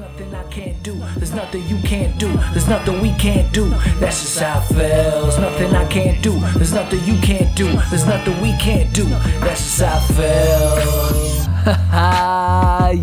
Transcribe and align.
Nothing 0.00 0.34
I 0.34 0.42
can't 0.44 0.82
do. 0.82 0.94
There's 1.16 1.34
nothing 1.34 1.68
you 1.68 1.76
can't 1.82 2.18
do. 2.18 2.32
There's 2.52 2.66
nothing 2.66 3.02
we 3.02 3.12
can't 3.16 3.52
do. 3.52 3.68
That's 4.00 4.22
just 4.22 4.38
how 4.38 4.60
it 4.60 4.64
feels. 4.74 5.38
Nothing 5.38 5.74
I 5.74 5.86
can't 5.86 6.22
do. 6.22 6.32
There's 6.56 6.72
nothing 6.72 7.04
you 7.04 7.20
can't 7.20 7.54
do. 7.54 7.66
There's 7.90 8.06
nothing 8.06 8.40
we 8.40 8.56
can't 8.56 8.90
do. 8.94 9.04
That's 9.04 9.60
just 9.60 9.82
how 9.82 9.98
it 9.98 10.14
feels. 10.16 11.46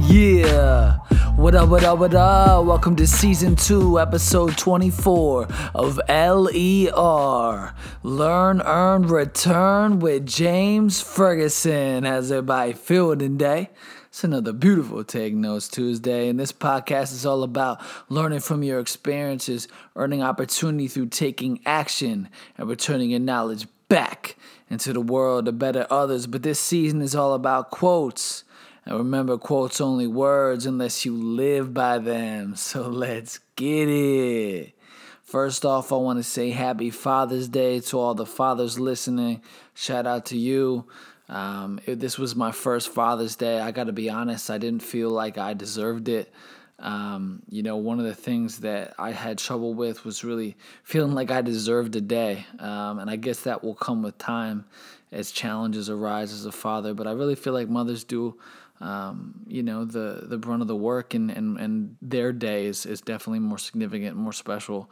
yeah. 0.12 0.98
What 1.36 1.54
up, 1.54 1.70
what 1.70 1.84
up, 1.84 2.00
what 2.00 2.16
up? 2.16 2.66
Welcome 2.66 2.96
to 2.96 3.06
season 3.06 3.56
two, 3.56 4.00
episode 4.00 4.58
24 4.58 5.48
of 5.76 6.00
LER 6.10 7.74
Learn, 8.02 8.62
Earn, 8.62 9.04
Return 9.04 10.00
with 10.00 10.26
James 10.26 11.02
Ferguson. 11.02 12.04
How's 12.04 12.32
everybody 12.32 12.74
feeling 12.74 13.20
today? 13.20 13.70
It's 14.10 14.24
another 14.24 14.54
beautiful 14.54 15.04
Take 15.04 15.36
Notes 15.36 15.68
Tuesday, 15.68 16.30
and 16.30 16.40
this 16.40 16.52
podcast 16.52 17.14
is 17.14 17.28
all 17.28 17.44
about 17.44 17.80
learning 18.10 18.40
from 18.40 18.64
your 18.64 18.80
experiences, 18.80 19.68
earning 19.96 20.24
opportunity 20.24 20.88
through 20.88 21.10
taking 21.10 21.62
action, 21.64 22.28
and 22.58 22.68
returning 22.68 23.12
your 23.12 23.20
knowledge 23.20 23.68
back 23.88 24.36
into 24.68 24.94
the 24.94 25.00
world 25.00 25.46
to 25.46 25.52
better 25.52 25.86
others. 25.92 26.26
But 26.26 26.42
this 26.42 26.60
season 26.60 27.04
is 27.04 27.14
all 27.14 27.36
about 27.36 27.70
quotes. 27.70 28.46
And 28.84 28.98
remember, 28.98 29.38
quotes 29.38 29.80
only 29.80 30.08
words 30.08 30.66
unless 30.66 31.06
you 31.06 31.14
live 31.14 31.72
by 31.72 32.00
them. 32.00 32.56
So 32.58 32.88
let's 32.90 33.40
get 33.56 33.90
it. 33.90 34.74
First 35.22 35.64
off, 35.64 35.94
I 35.94 35.98
want 35.98 36.18
to 36.18 36.24
say 36.24 36.50
happy 36.50 36.90
Father's 36.90 37.48
Day 37.48 37.80
to 37.82 38.00
all 38.00 38.16
the 38.16 38.26
fathers 38.26 38.80
listening. 38.80 39.44
Shout 39.76 40.08
out 40.08 40.26
to 40.28 40.38
you. 40.38 40.88
Um, 41.30 41.80
it, 41.86 42.00
this 42.00 42.18
was 42.18 42.36
my 42.36 42.52
first 42.52 42.90
Father's 42.90 43.36
Day. 43.36 43.60
I 43.60 43.72
got 43.72 43.86
to 43.86 43.94
be 43.94 44.10
honest, 44.10 44.50
I 44.50 44.58
didn't 44.58 44.82
feel 44.82 45.10
like 45.10 45.38
I 45.38 45.54
deserved 45.54 46.10
it. 46.10 46.34
Um, 46.80 47.44
you 47.50 47.62
know, 47.62 47.78
one 47.78 48.00
of 48.00 48.06
the 48.06 48.16
things 48.16 48.60
that 48.60 48.96
I 48.98 49.12
had 49.12 49.38
trouble 49.38 49.74
with 49.74 50.06
was 50.06 50.24
really 50.24 50.56
feeling 50.84 51.14
like 51.14 51.30
I 51.30 51.42
deserved 51.42 51.96
a 51.96 52.02
day. 52.02 52.46
Um, 52.58 53.00
and 53.00 53.10
I 53.10 53.16
guess 53.16 53.42
that 53.42 53.64
will 53.64 53.76
come 53.76 54.02
with 54.02 54.18
time 54.18 54.66
as 55.12 55.32
challenges 55.32 55.90
arise 55.90 56.32
as 56.34 56.46
a 56.46 56.52
father. 56.52 56.94
But 56.94 57.06
I 57.06 57.12
really 57.12 57.36
feel 57.36 57.54
like 57.54 57.68
mothers 57.68 58.04
do, 58.04 58.40
um, 58.80 59.42
you 59.46 59.62
know, 59.62 59.86
the, 59.86 60.22
the 60.24 60.38
brunt 60.38 60.62
of 60.62 60.68
the 60.68 60.76
work, 60.76 61.14
and, 61.14 61.30
and, 61.30 61.60
and 61.60 61.98
their 62.02 62.32
day 62.32 62.66
is, 62.66 62.86
is 62.86 63.02
definitely 63.02 63.40
more 63.40 63.58
significant, 63.58 64.16
more 64.16 64.34
special 64.34 64.90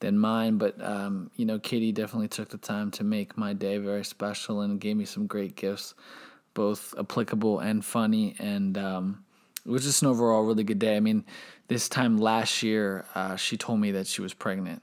than 0.00 0.18
mine. 0.18 0.58
But 0.58 0.82
um, 0.82 1.30
you 1.36 1.44
know, 1.44 1.58
Katie 1.58 1.92
definitely 1.92 2.28
took 2.28 2.50
the 2.50 2.58
time 2.58 2.90
to 2.92 3.04
make 3.04 3.36
my 3.36 3.52
day 3.52 3.78
very 3.78 4.04
special 4.04 4.60
and 4.60 4.80
gave 4.80 4.96
me 4.96 5.04
some 5.04 5.26
great 5.26 5.56
gifts, 5.56 5.94
both 6.54 6.94
applicable 6.98 7.60
and 7.60 7.84
funny. 7.84 8.34
And 8.38 8.76
um, 8.78 9.24
it 9.64 9.70
was 9.70 9.84
just 9.84 10.02
an 10.02 10.08
overall 10.08 10.44
really 10.44 10.64
good 10.64 10.78
day. 10.78 10.96
I 10.96 11.00
mean, 11.00 11.24
this 11.68 11.88
time 11.88 12.18
last 12.18 12.62
year, 12.62 13.04
uh, 13.14 13.36
she 13.36 13.56
told 13.56 13.80
me 13.80 13.92
that 13.92 14.06
she 14.06 14.22
was 14.22 14.34
pregnant, 14.34 14.82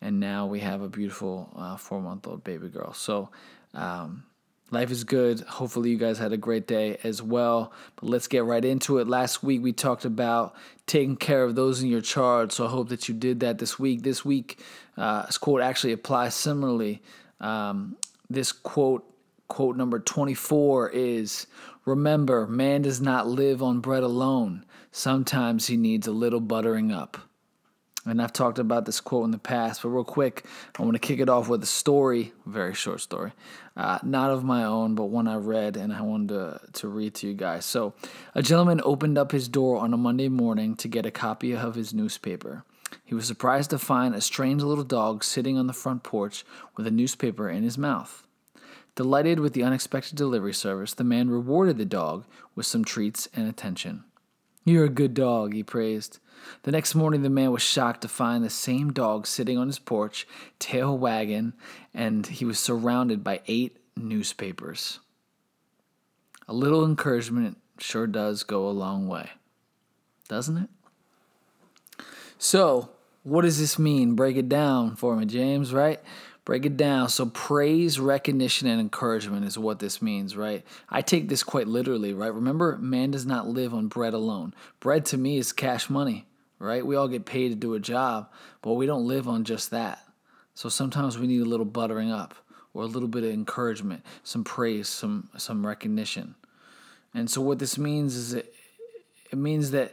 and 0.00 0.20
now 0.20 0.46
we 0.46 0.60
have 0.60 0.82
a 0.82 0.88
beautiful 0.88 1.52
uh, 1.56 1.76
four 1.76 2.00
month 2.00 2.26
old 2.26 2.44
baby 2.44 2.68
girl. 2.68 2.92
So. 2.92 3.30
Um, 3.74 4.24
Life 4.70 4.90
is 4.90 5.04
good. 5.04 5.40
Hopefully, 5.40 5.90
you 5.90 5.98
guys 5.98 6.18
had 6.18 6.32
a 6.32 6.36
great 6.36 6.66
day 6.66 6.98
as 7.04 7.22
well. 7.22 7.72
But 7.96 8.08
let's 8.08 8.26
get 8.26 8.44
right 8.44 8.64
into 8.64 8.98
it. 8.98 9.06
Last 9.06 9.42
week, 9.42 9.62
we 9.62 9.72
talked 9.72 10.04
about 10.04 10.54
taking 10.86 11.16
care 11.16 11.44
of 11.44 11.54
those 11.54 11.82
in 11.82 11.88
your 11.88 12.00
charge. 12.00 12.52
So 12.52 12.66
I 12.66 12.70
hope 12.70 12.88
that 12.88 13.08
you 13.08 13.14
did 13.14 13.40
that 13.40 13.58
this 13.58 13.78
week. 13.78 14.02
This 14.02 14.24
week, 14.24 14.58
uh, 14.96 15.26
this 15.26 15.38
quote 15.38 15.60
actually 15.60 15.92
applies 15.92 16.34
similarly. 16.34 17.02
Um, 17.40 17.96
this 18.30 18.52
quote, 18.52 19.04
quote 19.48 19.76
number 19.76 19.98
24 19.98 20.90
is 20.90 21.46
Remember, 21.84 22.46
man 22.46 22.82
does 22.82 23.00
not 23.00 23.26
live 23.26 23.62
on 23.62 23.80
bread 23.80 24.02
alone. 24.02 24.64
Sometimes 24.90 25.66
he 25.66 25.76
needs 25.76 26.06
a 26.06 26.12
little 26.12 26.40
buttering 26.40 26.90
up. 26.90 27.18
And 28.06 28.20
I've 28.20 28.34
talked 28.34 28.58
about 28.58 28.84
this 28.84 29.00
quote 29.00 29.24
in 29.24 29.30
the 29.30 29.38
past, 29.38 29.82
but 29.82 29.88
real 29.88 30.04
quick, 30.04 30.44
I 30.78 30.82
want 30.82 30.94
to 30.94 30.98
kick 30.98 31.20
it 31.20 31.30
off 31.30 31.48
with 31.48 31.62
a 31.62 31.66
story, 31.66 32.32
very 32.44 32.74
short 32.74 33.00
story, 33.00 33.32
uh, 33.78 33.98
not 34.02 34.30
of 34.30 34.44
my 34.44 34.64
own, 34.64 34.94
but 34.94 35.06
one 35.06 35.26
I 35.26 35.36
read 35.36 35.78
and 35.78 35.90
I 35.90 36.02
wanted 36.02 36.28
to, 36.28 36.60
to 36.80 36.88
read 36.88 37.14
to 37.16 37.28
you 37.28 37.32
guys. 37.32 37.64
So, 37.64 37.94
a 38.34 38.42
gentleman 38.42 38.82
opened 38.84 39.16
up 39.16 39.32
his 39.32 39.48
door 39.48 39.78
on 39.78 39.94
a 39.94 39.96
Monday 39.96 40.28
morning 40.28 40.76
to 40.76 40.88
get 40.88 41.06
a 41.06 41.10
copy 41.10 41.56
of 41.56 41.76
his 41.76 41.94
newspaper. 41.94 42.64
He 43.04 43.14
was 43.14 43.26
surprised 43.26 43.70
to 43.70 43.78
find 43.78 44.14
a 44.14 44.20
strange 44.20 44.62
little 44.62 44.84
dog 44.84 45.24
sitting 45.24 45.56
on 45.56 45.66
the 45.66 45.72
front 45.72 46.02
porch 46.02 46.44
with 46.76 46.86
a 46.86 46.90
newspaper 46.90 47.48
in 47.48 47.62
his 47.62 47.78
mouth. 47.78 48.26
Delighted 48.96 49.40
with 49.40 49.54
the 49.54 49.64
unexpected 49.64 50.16
delivery 50.16 50.54
service, 50.54 50.94
the 50.94 51.04
man 51.04 51.30
rewarded 51.30 51.78
the 51.78 51.84
dog 51.84 52.26
with 52.54 52.66
some 52.66 52.84
treats 52.84 53.28
and 53.34 53.48
attention. 53.48 54.04
You're 54.64 54.84
a 54.84 54.90
good 54.90 55.14
dog, 55.14 55.52
he 55.52 55.62
praised. 55.62 56.18
The 56.62 56.72
next 56.72 56.94
morning, 56.94 57.22
the 57.22 57.30
man 57.30 57.52
was 57.52 57.62
shocked 57.62 58.02
to 58.02 58.08
find 58.08 58.42
the 58.42 58.50
same 58.50 58.92
dog 58.92 59.26
sitting 59.26 59.58
on 59.58 59.66
his 59.66 59.78
porch, 59.78 60.26
tail 60.58 60.96
wagging, 60.96 61.52
and 61.92 62.26
he 62.26 62.44
was 62.44 62.58
surrounded 62.58 63.22
by 63.22 63.40
eight 63.46 63.78
newspapers. 63.96 65.00
A 66.48 66.54
little 66.54 66.84
encouragement 66.84 67.58
sure 67.78 68.06
does 68.06 68.42
go 68.42 68.68
a 68.68 68.70
long 68.70 69.06
way, 69.08 69.30
doesn't 70.28 70.56
it? 70.56 70.70
So, 72.38 72.90
what 73.22 73.42
does 73.42 73.58
this 73.58 73.78
mean? 73.78 74.14
Break 74.14 74.36
it 74.36 74.48
down 74.48 74.96
for 74.96 75.16
me, 75.16 75.24
James, 75.24 75.72
right? 75.72 76.00
Break 76.44 76.66
it 76.66 76.76
down. 76.76 77.08
So, 77.08 77.26
praise, 77.26 77.98
recognition, 77.98 78.68
and 78.68 78.80
encouragement 78.80 79.46
is 79.46 79.56
what 79.56 79.78
this 79.78 80.02
means, 80.02 80.36
right? 80.36 80.62
I 80.90 81.00
take 81.00 81.28
this 81.28 81.42
quite 81.42 81.66
literally, 81.66 82.12
right? 82.12 82.32
Remember, 82.32 82.76
man 82.76 83.10
does 83.10 83.24
not 83.24 83.48
live 83.48 83.72
on 83.72 83.88
bread 83.88 84.12
alone. 84.12 84.54
Bread 84.80 85.06
to 85.06 85.16
me 85.16 85.38
is 85.38 85.52
cash 85.52 85.88
money 85.88 86.26
right? 86.64 86.86
We 86.86 86.96
all 86.96 87.08
get 87.08 87.26
paid 87.26 87.50
to 87.50 87.54
do 87.54 87.74
a 87.74 87.80
job, 87.80 88.30
but 88.62 88.72
we 88.72 88.86
don't 88.86 89.06
live 89.06 89.28
on 89.28 89.44
just 89.44 89.70
that. 89.70 90.02
So 90.54 90.68
sometimes 90.68 91.18
we 91.18 91.26
need 91.26 91.42
a 91.42 91.46
little 91.46 91.66
buttering 91.66 92.10
up 92.10 92.34
or 92.72 92.82
a 92.82 92.86
little 92.86 93.08
bit 93.08 93.24
of 93.24 93.30
encouragement, 93.30 94.04
some 94.22 94.44
praise, 94.44 94.88
some 94.88 95.28
some 95.36 95.66
recognition. 95.66 96.34
And 97.12 97.30
so 97.30 97.40
what 97.40 97.58
this 97.58 97.78
means 97.78 98.16
is 98.16 98.34
it, 98.34 98.54
it 99.30 99.36
means 99.38 99.70
that 99.70 99.92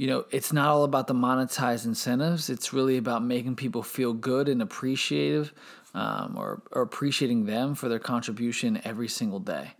you 0.00 0.06
know, 0.06 0.24
it's 0.30 0.50
not 0.50 0.68
all 0.68 0.84
about 0.84 1.08
the 1.08 1.14
monetized 1.14 1.84
incentives. 1.84 2.48
It's 2.48 2.72
really 2.72 2.96
about 2.96 3.22
making 3.22 3.56
people 3.56 3.82
feel 3.82 4.14
good 4.14 4.48
and 4.48 4.62
appreciative 4.62 5.52
um, 5.92 6.36
or, 6.38 6.62
or 6.72 6.80
appreciating 6.80 7.44
them 7.44 7.74
for 7.74 7.90
their 7.90 7.98
contribution 7.98 8.80
every 8.82 9.08
single 9.08 9.40
day. 9.40 9.72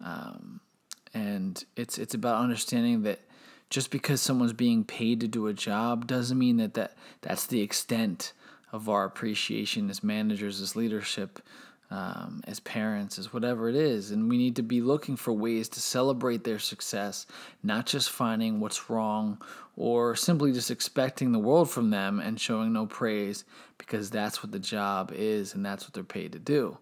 Um, 0.00 0.60
and 1.12 1.64
it's 1.74 1.98
it's 1.98 2.14
about 2.14 2.40
understanding 2.40 3.02
that 3.02 3.18
just 3.68 3.90
because 3.90 4.22
someone's 4.22 4.52
being 4.52 4.84
paid 4.84 5.18
to 5.22 5.26
do 5.26 5.48
a 5.48 5.52
job 5.52 6.06
doesn't 6.06 6.38
mean 6.38 6.58
that, 6.58 6.74
that 6.74 6.96
that's 7.22 7.46
the 7.46 7.60
extent 7.60 8.34
of 8.70 8.88
our 8.88 9.04
appreciation 9.06 9.90
as 9.90 10.04
managers, 10.04 10.60
as 10.60 10.76
leadership, 10.76 11.40
um, 11.90 12.42
as 12.46 12.60
parents, 12.60 13.18
as 13.18 13.32
whatever 13.32 13.68
it 13.68 13.74
is. 13.74 14.10
And 14.10 14.28
we 14.28 14.36
need 14.36 14.56
to 14.56 14.62
be 14.62 14.80
looking 14.80 15.16
for 15.16 15.32
ways 15.32 15.68
to 15.70 15.80
celebrate 15.80 16.44
their 16.44 16.58
success, 16.58 17.26
not 17.62 17.86
just 17.86 18.10
finding 18.10 18.60
what's 18.60 18.90
wrong 18.90 19.40
or 19.76 20.14
simply 20.14 20.52
just 20.52 20.70
expecting 20.70 21.32
the 21.32 21.38
world 21.38 21.70
from 21.70 21.90
them 21.90 22.20
and 22.20 22.40
showing 22.40 22.72
no 22.72 22.86
praise 22.86 23.44
because 23.78 24.10
that's 24.10 24.42
what 24.42 24.52
the 24.52 24.58
job 24.58 25.12
is 25.14 25.54
and 25.54 25.64
that's 25.64 25.84
what 25.84 25.94
they're 25.94 26.04
paid 26.04 26.32
to 26.32 26.38
do. 26.38 26.76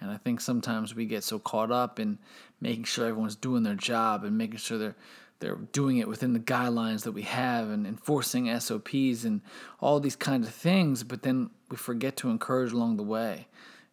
And 0.00 0.10
I 0.10 0.16
think 0.16 0.40
sometimes 0.40 0.94
we 0.94 1.06
get 1.06 1.24
so 1.24 1.38
caught 1.38 1.70
up 1.70 1.98
in 1.98 2.18
making 2.60 2.84
sure 2.84 3.06
everyone's 3.06 3.36
doing 3.36 3.62
their 3.62 3.74
job 3.74 4.24
and 4.24 4.36
making 4.38 4.58
sure 4.58 4.78
they're 4.78 4.96
they're 5.40 5.56
doing 5.56 5.96
it 5.96 6.06
within 6.06 6.34
the 6.34 6.38
guidelines 6.38 7.02
that 7.02 7.10
we 7.10 7.22
have 7.22 7.68
and 7.68 7.84
enforcing 7.84 8.46
SOPs 8.60 9.24
and 9.24 9.40
all 9.80 9.98
these 9.98 10.14
kinds 10.14 10.46
of 10.46 10.54
things, 10.54 11.02
but 11.02 11.24
then 11.24 11.50
we 11.68 11.76
forget 11.76 12.16
to 12.18 12.30
encourage 12.30 12.70
along 12.70 12.96
the 12.96 13.02
way 13.02 13.48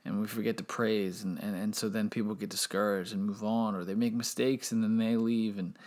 and 0.10 0.20
we 0.20 0.28
forget 0.28 0.58
to 0.58 0.64
praise 0.64 1.24
and, 1.24 1.42
and, 1.42 1.56
and 1.56 1.76
so 1.76 1.88
then 1.88 2.10
people 2.10 2.36
get 2.36 2.50
discouraged 2.50 3.14
and 3.14 3.24
move 3.24 3.44
on 3.44 3.76
or 3.76 3.86
they 3.86 3.96
make 3.96 4.14
mistakes 4.14 4.72
and 4.72 4.84
then 4.84 4.98
they 4.98 5.16
leave 5.16 5.58
and 5.58 5.78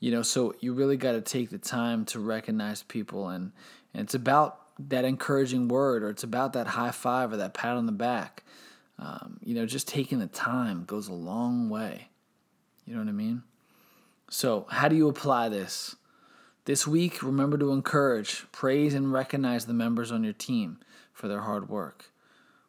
you 0.00 0.10
know 0.10 0.22
so 0.22 0.54
you 0.60 0.72
really 0.72 0.96
got 0.96 1.12
to 1.12 1.20
take 1.20 1.50
the 1.50 1.58
time 1.58 2.04
to 2.04 2.18
recognize 2.18 2.82
people 2.82 3.28
and, 3.28 3.52
and 3.92 4.04
it's 4.04 4.14
about 4.14 4.60
that 4.78 5.04
encouraging 5.04 5.68
word 5.68 6.02
or 6.02 6.08
it's 6.08 6.24
about 6.24 6.54
that 6.54 6.68
high 6.68 6.90
five 6.90 7.32
or 7.32 7.36
that 7.36 7.52
pat 7.52 7.76
on 7.76 7.86
the 7.86 7.92
back 7.92 8.42
um, 8.98 9.38
you 9.42 9.54
know 9.54 9.66
just 9.66 9.86
taking 9.86 10.18
the 10.18 10.26
time 10.28 10.84
goes 10.84 11.08
a 11.08 11.12
long 11.12 11.68
way 11.68 12.08
you 12.86 12.94
know 12.94 13.00
what 13.00 13.08
i 13.08 13.12
mean 13.12 13.42
so, 14.30 14.66
how 14.70 14.88
do 14.88 14.96
you 14.96 15.08
apply 15.08 15.48
this? 15.48 15.96
This 16.64 16.86
week, 16.86 17.22
remember 17.22 17.58
to 17.58 17.72
encourage, 17.72 18.50
praise, 18.52 18.94
and 18.94 19.12
recognize 19.12 19.66
the 19.66 19.74
members 19.74 20.10
on 20.10 20.24
your 20.24 20.32
team 20.32 20.78
for 21.12 21.28
their 21.28 21.42
hard 21.42 21.68
work. 21.68 22.06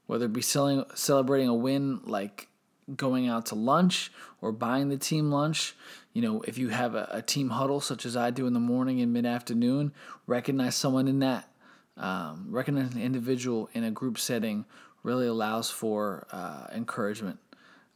Whether 0.07 0.25
it 0.25 0.33
be 0.33 0.41
selling, 0.41 0.83
celebrating 0.93 1.47
a 1.47 1.55
win 1.55 2.01
like 2.05 2.47
going 2.95 3.27
out 3.27 3.47
to 3.47 3.55
lunch 3.55 4.11
or 4.41 4.51
buying 4.51 4.89
the 4.89 4.97
team 4.97 5.31
lunch, 5.31 5.75
you 6.13 6.21
know, 6.21 6.41
if 6.41 6.57
you 6.57 6.69
have 6.69 6.95
a, 6.95 7.09
a 7.11 7.21
team 7.21 7.49
huddle 7.49 7.81
such 7.81 8.05
as 8.05 8.15
I 8.15 8.29
do 8.29 8.47
in 8.47 8.53
the 8.53 8.59
morning 8.59 9.01
and 9.01 9.11
mid 9.11 9.25
afternoon, 9.25 9.91
recognize 10.27 10.75
someone 10.75 11.07
in 11.07 11.19
that. 11.19 11.49
Um, 11.97 12.47
recognize 12.49 12.93
an 12.93 13.01
individual 13.01 13.69
in 13.73 13.83
a 13.83 13.91
group 13.91 14.19
setting 14.19 14.65
really 15.03 15.27
allows 15.27 15.69
for 15.69 16.27
uh, 16.31 16.67
encouragement. 16.73 17.39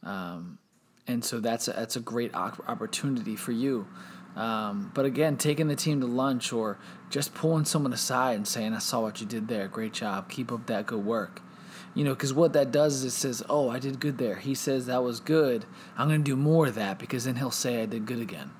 Um, 0.02 0.58
and 1.06 1.24
so 1.24 1.40
that's 1.40 1.68
a, 1.68 1.72
that's 1.72 1.96
a 1.96 2.00
great 2.00 2.34
opportunity 2.34 3.36
for 3.36 3.52
you 3.52 3.86
Um, 4.36 4.90
but 4.94 5.04
again, 5.04 5.36
taking 5.36 5.68
the 5.68 5.76
team 5.76 6.00
to 6.00 6.06
lunch 6.06 6.52
or 6.52 6.78
just 7.10 7.34
pulling 7.34 7.64
someone 7.64 7.92
aside 7.92 8.36
and 8.36 8.46
saying, 8.46 8.72
I 8.74 8.78
saw 8.78 9.00
what 9.00 9.20
you 9.20 9.26
did 9.26 9.48
there. 9.48 9.68
Great 9.68 9.92
job. 9.92 10.28
Keep 10.30 10.52
up 10.52 10.66
that 10.66 10.86
good 10.86 11.04
work. 11.04 11.42
You 11.94 12.04
know, 12.04 12.14
because 12.14 12.32
what 12.32 12.52
that 12.52 12.70
does 12.70 12.96
is 12.96 13.04
it 13.04 13.10
says, 13.10 13.42
Oh, 13.48 13.68
I 13.68 13.78
did 13.78 14.00
good 14.00 14.18
there. 14.18 14.36
He 14.36 14.54
says 14.54 14.86
that 14.86 15.02
was 15.02 15.20
good. 15.20 15.64
I'm 15.96 16.08
going 16.08 16.22
to 16.22 16.30
do 16.30 16.36
more 16.36 16.66
of 16.66 16.76
that 16.76 16.98
because 16.98 17.24
then 17.24 17.36
he'll 17.36 17.50
say 17.50 17.82
I 17.82 17.86
did 17.86 18.06
good 18.06 18.20
again. 18.20 18.52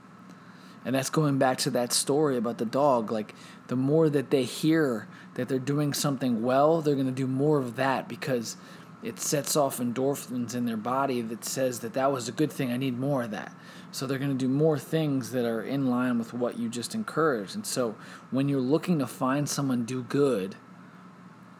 And 0.84 0.94
that's 0.94 1.10
going 1.10 1.38
back 1.38 1.58
to 1.58 1.70
that 1.70 1.92
story 1.92 2.36
about 2.36 2.58
the 2.58 2.64
dog. 2.64 3.12
Like, 3.12 3.34
the 3.68 3.76
more 3.76 4.08
that 4.08 4.30
they 4.30 4.44
hear 4.44 5.08
that 5.34 5.48
they're 5.48 5.58
doing 5.58 5.92
something 5.92 6.42
well, 6.42 6.80
they're 6.80 6.94
going 6.94 7.06
to 7.06 7.12
do 7.12 7.26
more 7.26 7.58
of 7.58 7.76
that 7.76 8.08
because 8.08 8.56
it 9.02 9.18
sets 9.18 9.56
off 9.56 9.78
endorphins 9.78 10.54
in 10.54 10.66
their 10.66 10.76
body 10.76 11.22
that 11.22 11.44
says 11.44 11.80
that 11.80 11.94
that 11.94 12.12
was 12.12 12.28
a 12.28 12.32
good 12.32 12.52
thing. 12.52 12.72
I 12.72 12.76
need 12.76 12.98
more 12.98 13.22
of 13.22 13.30
that. 13.30 13.54
So 13.92 14.06
they're 14.06 14.18
going 14.18 14.36
to 14.36 14.36
do 14.36 14.48
more 14.48 14.78
things 14.78 15.32
that 15.32 15.44
are 15.44 15.62
in 15.62 15.88
line 15.88 16.18
with 16.18 16.34
what 16.34 16.58
you 16.58 16.68
just 16.68 16.94
encouraged. 16.94 17.54
And 17.54 17.66
so 17.66 17.94
when 18.30 18.48
you're 18.48 18.60
looking 18.60 18.98
to 18.98 19.06
find 19.06 19.48
someone 19.48 19.84
do 19.84 20.02
good 20.02 20.56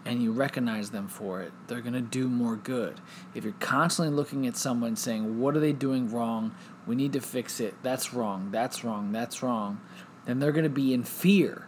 and 0.05 0.23
you 0.23 0.32
recognize 0.32 0.91
them 0.91 1.08
for 1.08 1.43
it, 1.43 1.52
they're 1.67 1.81
going 1.81 1.93
to 1.94 2.00
do 2.00 2.29
more 2.29 2.56
good. 2.56 3.00
If 3.35 3.44
you're 3.44 3.52
constantly 3.61 4.14
looking 4.14 4.47
at 4.47 4.56
someone 4.56 4.97
saying, 4.97 5.38
What 5.38 5.56
are 5.56 5.61
they 5.61 5.73
doing 5.73 6.11
wrong? 6.11 6.55
We 6.87 6.94
need 6.94 7.12
to 7.12 7.20
fix 7.20 7.61
it. 7.61 7.75
That's 7.82 8.14
wrong. 8.14 8.50
That's 8.50 8.82
wrong. 8.85 9.12
That's 9.12 9.43
wrong. 9.43 9.81
Then 10.25 10.38
they're 10.38 10.52
going 10.52 10.64
to 10.64 10.70
be 10.70 10.94
in 10.94 11.05
fear. 11.05 11.67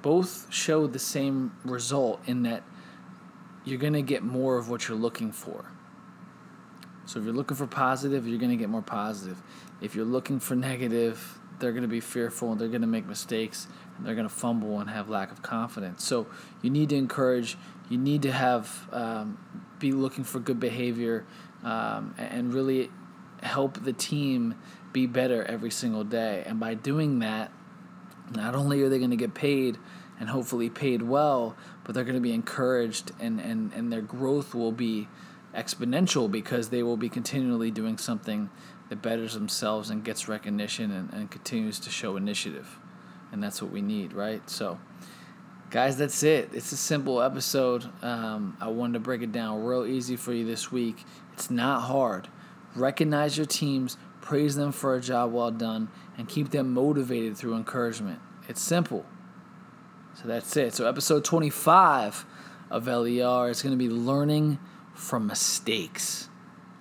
Both 0.00 0.52
show 0.52 0.86
the 0.86 0.98
same 0.98 1.52
result 1.64 2.20
in 2.26 2.44
that 2.44 2.62
you're 3.64 3.78
going 3.78 3.92
to 3.94 4.02
get 4.02 4.22
more 4.22 4.56
of 4.56 4.68
what 4.68 4.88
you're 4.88 4.96
looking 4.96 5.32
for. 5.32 5.72
So 7.04 7.18
if 7.18 7.24
you're 7.24 7.34
looking 7.34 7.56
for 7.56 7.66
positive, 7.66 8.26
you're 8.26 8.38
going 8.38 8.50
to 8.50 8.56
get 8.56 8.68
more 8.68 8.82
positive. 8.82 9.42
If 9.80 9.94
you're 9.94 10.04
looking 10.04 10.40
for 10.40 10.54
negative, 10.54 11.37
they're 11.58 11.72
going 11.72 11.82
to 11.82 11.88
be 11.88 12.00
fearful 12.00 12.52
and 12.52 12.60
they're 12.60 12.68
going 12.68 12.82
to 12.82 12.86
make 12.86 13.06
mistakes 13.06 13.66
and 13.96 14.06
they're 14.06 14.14
going 14.14 14.28
to 14.28 14.34
fumble 14.34 14.80
and 14.80 14.90
have 14.90 15.08
lack 15.08 15.30
of 15.30 15.42
confidence. 15.42 16.04
So 16.04 16.26
you 16.62 16.70
need 16.70 16.88
to 16.90 16.96
encourage. 16.96 17.56
You 17.88 17.98
need 17.98 18.22
to 18.22 18.32
have 18.32 18.88
um, 18.92 19.38
be 19.78 19.92
looking 19.92 20.24
for 20.24 20.40
good 20.40 20.60
behavior 20.60 21.24
um, 21.64 22.14
and 22.18 22.52
really 22.52 22.90
help 23.42 23.82
the 23.84 23.92
team 23.92 24.54
be 24.92 25.06
better 25.06 25.44
every 25.44 25.70
single 25.70 26.04
day. 26.04 26.42
And 26.46 26.58
by 26.58 26.74
doing 26.74 27.20
that, 27.20 27.52
not 28.30 28.54
only 28.54 28.82
are 28.82 28.88
they 28.88 28.98
going 28.98 29.10
to 29.10 29.16
get 29.16 29.34
paid 29.34 29.78
and 30.20 30.28
hopefully 30.28 30.68
paid 30.68 31.02
well, 31.02 31.56
but 31.84 31.94
they're 31.94 32.04
going 32.04 32.16
to 32.16 32.20
be 32.20 32.32
encouraged 32.32 33.12
and, 33.20 33.40
and, 33.40 33.72
and 33.72 33.92
their 33.92 34.02
growth 34.02 34.54
will 34.54 34.72
be 34.72 35.08
exponential 35.54 36.30
because 36.30 36.68
they 36.68 36.82
will 36.82 36.96
be 36.96 37.08
continually 37.08 37.70
doing 37.70 37.96
something 37.96 38.50
that 38.88 39.02
betters 39.02 39.34
themselves 39.34 39.90
and 39.90 40.04
gets 40.04 40.28
recognition 40.28 40.90
and, 40.90 41.12
and 41.12 41.30
continues 41.30 41.78
to 41.80 41.90
show 41.90 42.16
initiative. 42.16 42.78
And 43.32 43.42
that's 43.42 43.60
what 43.60 43.70
we 43.70 43.82
need, 43.82 44.12
right? 44.12 44.48
So, 44.48 44.78
guys, 45.70 45.98
that's 45.98 46.22
it. 46.22 46.50
It's 46.52 46.72
a 46.72 46.76
simple 46.76 47.20
episode. 47.20 47.86
Um, 48.02 48.56
I 48.60 48.68
wanted 48.68 48.94
to 48.94 49.00
break 49.00 49.22
it 49.22 49.32
down 49.32 49.62
real 49.62 49.84
easy 49.84 50.16
for 50.16 50.32
you 50.32 50.46
this 50.46 50.72
week. 50.72 51.04
It's 51.34 51.50
not 51.50 51.82
hard. 51.82 52.28
Recognize 52.74 53.36
your 53.36 53.46
teams, 53.46 53.96
praise 54.20 54.56
them 54.56 54.72
for 54.72 54.94
a 54.94 55.00
job 55.00 55.32
well 55.32 55.50
done, 55.50 55.88
and 56.16 56.28
keep 56.28 56.50
them 56.50 56.72
motivated 56.72 57.36
through 57.36 57.54
encouragement. 57.54 58.20
It's 58.48 58.62
simple. 58.62 59.04
So 60.14 60.26
that's 60.26 60.56
it. 60.56 60.74
So 60.74 60.88
episode 60.88 61.24
25 61.24 62.24
of 62.70 62.86
LER 62.86 63.50
is 63.50 63.62
going 63.62 63.72
to 63.72 63.76
be 63.76 63.88
learning 63.88 64.58
from 64.94 65.26
mistakes, 65.26 66.28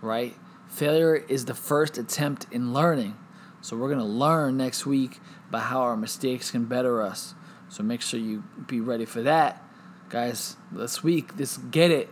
right? 0.01 0.36
Failure 0.77 1.15
is 1.15 1.45
the 1.45 1.56
first 1.56 1.97
attempt 1.97 2.45
in 2.51 2.71
learning. 2.71 3.18
So 3.62 3.75
we're 3.75 3.88
going 3.88 3.97
to 3.97 4.06
learn 4.06 4.57
next 4.57 4.85
week 4.85 5.19
about 5.50 5.63
how 5.63 5.81
our 5.81 5.97
mistakes 5.97 6.51
can 6.51 6.65
better 6.65 7.01
us. 7.01 7.33
So 7.68 7.81
make 7.81 8.00
sure 8.00 8.19
you 8.19 8.44
be 8.68 8.79
ready 8.79 9.06
for 9.06 9.24
that. 9.24 9.63
Guys, 10.09 10.56
this 10.71 11.03
week, 11.03 11.31
let's 11.35 11.57
get 11.57 11.89
it. 11.89 12.09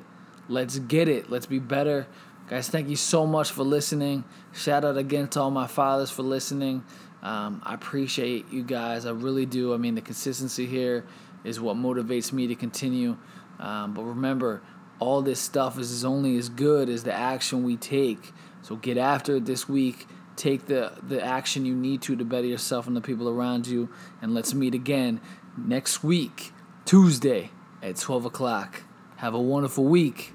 Let's 0.50 0.79
get 0.79 1.07
it. 1.07 1.29
Let's 1.29 1.45
be 1.45 1.59
better. 1.59 2.07
Guys, 2.50 2.67
thank 2.67 2.89
you 2.89 2.95
so 2.95 3.27
much 3.27 3.51
for 3.51 3.63
listening. 3.63 4.23
Shout 4.51 4.83
out 4.83 4.97
again 4.97 5.27
to 5.27 5.41
all 5.41 5.51
my 5.51 5.67
fathers 5.67 6.09
for 6.09 6.23
listening. 6.23 6.83
Um, 7.21 7.62
I 7.63 7.75
appreciate 7.75 8.51
you 8.51 8.63
guys. 8.63 9.06
I 9.06 9.12
really 9.12 9.45
do. 9.45 9.75
I 9.75 9.77
mean, 9.77 9.94
the 9.94 10.01
consistency 10.01 10.65
here 10.65 11.06
is 11.44 11.59
what 11.59 11.77
motivates 11.77 12.33
me 12.33 12.47
to 12.47 12.56
continue. 12.56 13.15
Um, 13.59 13.94
but 13.94 14.06
remember, 14.06 14.63
all 15.00 15.21
this 15.21 15.39
stuff 15.39 15.77
is 15.77 16.06
only 16.06 16.38
as 16.38 16.50
good 16.50 16.89
as 16.89 17.03
the 17.03 17.13
action 17.13 17.63
we 17.63 17.77
take. 17.77 18.31
So 18.62 18.75
get 18.75 18.97
after 18.97 19.38
it 19.38 19.45
this 19.45 19.68
week. 19.68 20.07
Take 20.36 20.65
the, 20.65 20.92
the 21.01 21.24
action 21.24 21.65
you 21.65 21.75
need 21.75 22.01
to 22.03 22.15
to 22.15 22.25
better 22.25 22.47
yourself 22.47 22.88
and 22.88 22.95
the 22.95 23.01
people 23.01 23.30
around 23.30 23.68
you. 23.68 23.89
And 24.21 24.33
let's 24.33 24.53
meet 24.53 24.74
again 24.74 25.21
next 25.57 26.03
week, 26.03 26.51
Tuesday 26.86 27.51
at 27.81 27.95
12 27.97 28.25
o'clock. 28.25 28.83
Have 29.18 29.33
a 29.33 29.39
wonderful 29.39 29.86
week 29.86 30.33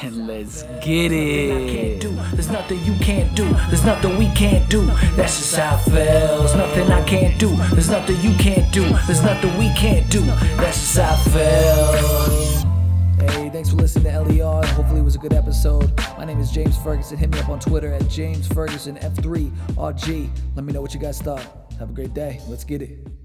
and 0.00 0.26
let's 0.26 0.62
get 0.82 1.12
it. 1.12 2.00
There's 2.32 2.50
nothing 2.50 2.82
you 2.84 2.94
can't 2.94 3.34
do. 3.36 3.44
There's 3.68 3.84
nothing 3.84 4.16
we 4.16 4.26
can't 4.30 4.68
do. 4.70 4.86
That's 5.16 5.38
just 5.38 5.56
how 5.56 5.76
it 5.76 5.90
feels. 5.90 6.54
Nothing 6.54 6.90
I 6.90 7.04
can't 7.04 7.38
do. 7.38 7.54
There's 7.72 7.90
nothing 7.90 8.20
you 8.20 8.34
can't 8.38 8.72
do. 8.72 8.84
There's 9.06 9.22
nothing 9.22 9.56
we 9.58 9.68
can't 9.74 10.08
do. 10.10 10.20
That's 10.56 10.78
just 10.78 10.98
how 10.98 11.14
it 11.14 12.28
feels. 12.28 12.41
Listening 13.82 14.12
to 14.12 14.20
LER. 14.20 14.64
Hopefully, 14.64 15.00
it 15.00 15.02
was 15.02 15.16
a 15.16 15.18
good 15.18 15.32
episode. 15.32 15.92
My 16.16 16.24
name 16.24 16.38
is 16.38 16.52
James 16.52 16.78
Ferguson. 16.78 17.18
Hit 17.18 17.30
me 17.30 17.40
up 17.40 17.48
on 17.48 17.58
Twitter 17.58 17.92
at 17.92 18.08
James 18.08 18.46
Ferguson 18.46 18.94
F3RG. 18.94 20.30
Let 20.54 20.64
me 20.64 20.72
know 20.72 20.80
what 20.80 20.94
you 20.94 21.00
guys 21.00 21.20
thought. 21.20 21.44
Have 21.80 21.90
a 21.90 21.92
great 21.92 22.14
day. 22.14 22.40
Let's 22.46 22.62
get 22.62 22.80
it. 22.80 23.21